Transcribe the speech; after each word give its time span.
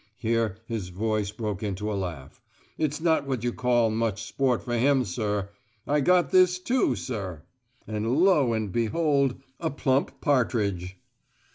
(Here 0.17 0.55
his 0.65 0.89
voice 0.89 1.29
broke 1.31 1.61
into 1.61 1.93
a 1.93 1.93
laugh.) 1.93 2.41
"It's 2.75 2.99
not 2.99 3.27
what 3.27 3.43
you 3.43 3.53
call 3.53 3.91
much 3.91 4.23
sport 4.23 4.63
for 4.63 4.73
him, 4.75 5.05
sir! 5.05 5.49
I 5.85 5.99
got 6.01 6.31
this 6.31 6.57
too, 6.57 6.95
sir!" 6.95 7.43
And 7.85 8.11
lo! 8.17 8.51
and 8.53 8.71
behold! 8.71 9.35
a 9.59 9.69
plump 9.69 10.19
partridge! 10.19 10.97